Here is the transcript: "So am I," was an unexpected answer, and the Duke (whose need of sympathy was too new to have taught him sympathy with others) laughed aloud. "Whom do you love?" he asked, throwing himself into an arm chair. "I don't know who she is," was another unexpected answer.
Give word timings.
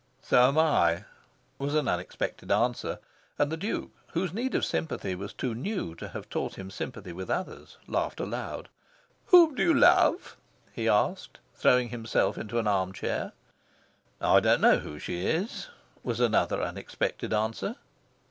"So 0.23 0.47
am 0.47 0.57
I," 0.57 1.03
was 1.59 1.75
an 1.75 1.87
unexpected 1.87 2.51
answer, 2.51 2.97
and 3.37 3.51
the 3.51 3.55
Duke 3.55 3.91
(whose 4.13 4.33
need 4.33 4.55
of 4.55 4.65
sympathy 4.65 5.13
was 5.13 5.31
too 5.31 5.53
new 5.53 5.93
to 5.93 6.07
have 6.07 6.27
taught 6.27 6.55
him 6.55 6.71
sympathy 6.71 7.13
with 7.13 7.29
others) 7.29 7.77
laughed 7.85 8.19
aloud. 8.19 8.67
"Whom 9.27 9.53
do 9.53 9.61
you 9.61 9.75
love?" 9.75 10.37
he 10.73 10.89
asked, 10.89 11.37
throwing 11.53 11.89
himself 11.89 12.35
into 12.35 12.57
an 12.57 12.65
arm 12.67 12.93
chair. 12.93 13.33
"I 14.19 14.39
don't 14.39 14.61
know 14.61 14.79
who 14.79 14.97
she 14.97 15.23
is," 15.23 15.67
was 16.03 16.19
another 16.19 16.63
unexpected 16.63 17.31
answer. 17.31 17.75